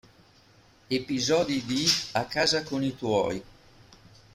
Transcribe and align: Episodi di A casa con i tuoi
Episodi 0.89 1.63
di 1.63 1.85
A 2.13 2.25
casa 2.25 2.63
con 2.63 2.81
i 2.81 2.95
tuoi 2.95 3.43